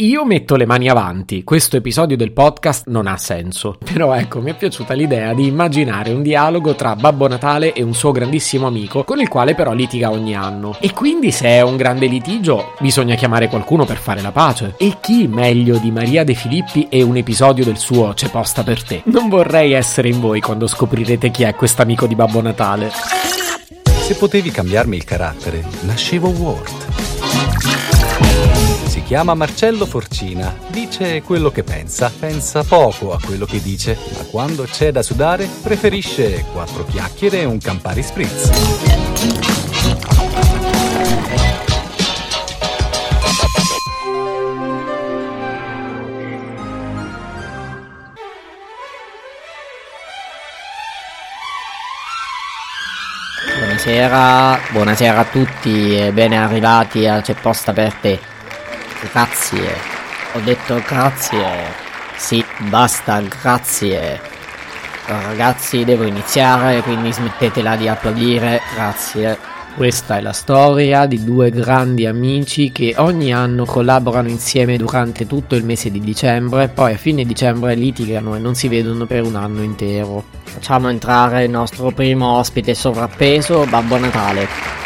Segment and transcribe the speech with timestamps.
[0.00, 4.52] Io metto le mani avanti, questo episodio del podcast non ha senso, però ecco mi
[4.52, 9.02] è piaciuta l'idea di immaginare un dialogo tra Babbo Natale e un suo grandissimo amico
[9.02, 10.76] con il quale però litiga ogni anno.
[10.78, 14.74] E quindi se è un grande litigio bisogna chiamare qualcuno per fare la pace.
[14.76, 18.84] E chi meglio di Maria De Filippi e un episodio del suo C'è posta per
[18.84, 19.02] te?
[19.06, 22.92] Non vorrei essere in voi quando scoprirete chi è quest'amico di Babbo Natale.
[22.92, 26.86] Se potevi cambiarmi il carattere, nascevo Ward.
[28.88, 34.24] Si chiama Marcello Forcina, dice quello che pensa, pensa poco a quello che dice, ma
[34.24, 38.50] quando c'è da sudare preferisce quattro chiacchiere e un Campari Spritz.
[53.58, 58.36] Buonasera, buonasera a tutti e ben arrivati a C'è posta per te.
[59.00, 59.76] Grazie,
[60.32, 61.46] ho detto grazie.
[62.16, 64.20] Sì, basta, grazie.
[65.06, 69.38] Ragazzi, devo iniziare, quindi smettetela di applaudire, grazie.
[69.76, 75.54] Questa è la storia di due grandi amici che ogni anno collaborano insieme durante tutto
[75.54, 79.36] il mese di dicembre, poi a fine dicembre litigano e non si vedono per un
[79.36, 80.24] anno intero.
[80.42, 84.77] Facciamo entrare il nostro primo ospite sovrappeso, Babbo Natale.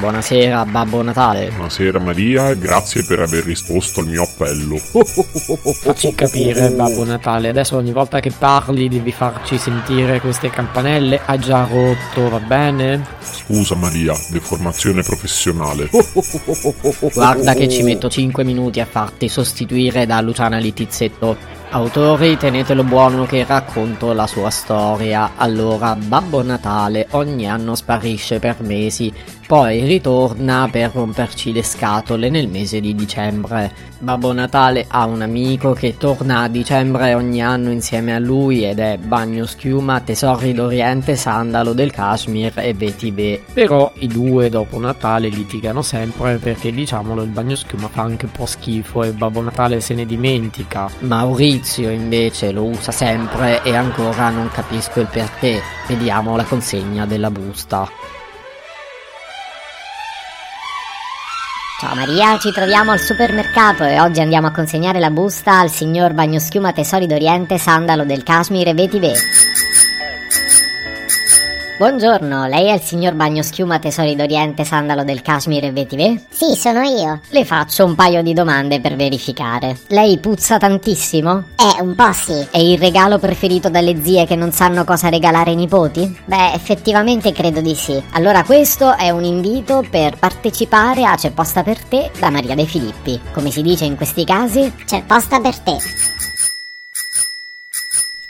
[0.00, 1.50] Buonasera, Babbo Natale.
[1.50, 4.78] Buonasera Maria, grazie per aver risposto al mio appello.
[4.80, 11.20] Facci capire, Babbo Natale, adesso ogni volta che parli devi farci sentire queste campanelle.
[11.22, 13.04] Ha già rotto, va bene?
[13.20, 15.90] Scusa Maria, deformazione professionale.
[17.12, 21.58] Guarda che ci metto 5 minuti a farti sostituire da Luciana Litizzetto.
[21.72, 25.34] Autori, tenetelo buono che racconto la sua storia.
[25.36, 29.12] Allora, Babbo Natale ogni anno sparisce per mesi,
[29.46, 33.88] poi ritorna per romperci le scatole nel mese di dicembre.
[34.00, 38.78] Babbo Natale ha un amico che torna a dicembre ogni anno insieme a lui ed
[38.80, 43.42] è Bagno Schiuma, Tesori d'Oriente, Sandalo del Kashmir e Vetiver.
[43.52, 48.32] Però i due dopo Natale litigano sempre perché diciamolo il Bagno Schiuma fa anche un
[48.32, 50.90] po' schifo e Babbo Natale se ne dimentica.
[51.00, 51.59] Maurizio
[51.90, 55.60] invece lo usa sempre e ancora non capisco il perché.
[55.86, 57.88] Vediamo la consegna della busta.
[61.80, 66.12] Ciao Maria, ci troviamo al supermercato e oggi andiamo a consegnare la busta al signor
[66.12, 69.49] Bagnoschiuma Tesori d'Oriente Sandalo del Kashmir e.
[71.80, 76.20] Buongiorno, lei è il signor Bagnoschiuma Tesori d'Oriente Sandalo del Kashmir e Vetiver?
[76.28, 77.20] Sì, sono io.
[77.30, 79.78] Le faccio un paio di domande per verificare.
[79.86, 81.44] Lei puzza tantissimo?
[81.56, 82.46] Eh, un po' sì.
[82.50, 86.20] È il regalo preferito dalle zie che non sanno cosa regalare ai nipoti?
[86.26, 87.98] Beh, effettivamente credo di sì.
[88.10, 92.66] Allora questo è un invito per partecipare a C'è posta per te da Maria De
[92.66, 93.18] Filippi.
[93.32, 94.70] Come si dice in questi casi?
[94.84, 95.78] C'è posta per te.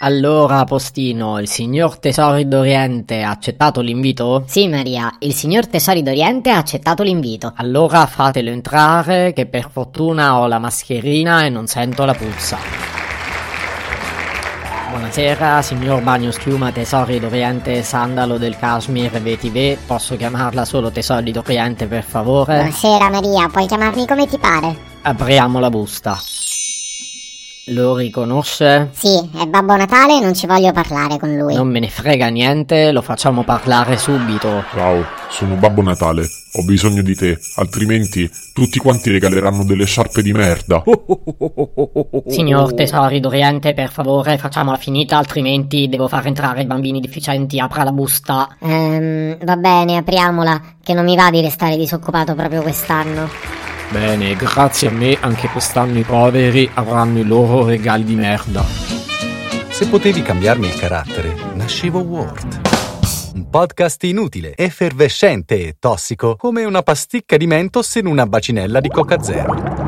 [0.03, 4.44] Allora, Postino, il signor Tesori d'Oriente ha accettato l'invito?
[4.47, 7.53] Sì, Maria, il signor Tesori d'Oriente ha accettato l'invito.
[7.56, 12.56] Allora fatelo entrare, che per fortuna ho la mascherina e non sento la puzza.
[14.88, 19.77] Buonasera, signor Bagno Schiuma Tesori d'Oriente Sandalo del Kashmir Vetiver.
[19.84, 22.55] Posso chiamarla solo Tesori d'Oriente, per favore?
[22.55, 24.75] Buonasera Maria, puoi chiamarmi come ti pare.
[25.03, 26.19] Apriamo la busta.
[27.70, 28.91] Lo riconosce?
[28.92, 31.54] Sì, è Babbo Natale e non ci voglio parlare con lui.
[31.54, 34.64] Non me ne frega niente, lo facciamo parlare subito.
[34.75, 36.28] Ciao, sono Babbo Natale.
[36.54, 40.82] Ho bisogno di te, altrimenti tutti quanti regaleranno delle sciarpe di merda.
[42.26, 47.60] Signor Tesori d'Oriente, per favore, facciamola finita, altrimenti devo far entrare i bambini deficienti.
[47.60, 48.56] Apra la busta.
[48.58, 53.59] Ehm, va bene, apriamola, che non mi va di restare disoccupato proprio quest'anno.
[53.90, 58.62] Bene, grazie a me anche quest'anno i poveri avranno i loro regali di merda.
[58.62, 62.60] Se potevi cambiarmi il carattere, nascevo Ward.
[63.34, 68.88] Un podcast inutile, effervescente e tossico, come una pasticca di mentos in una bacinella di
[68.88, 69.79] Coca Zero.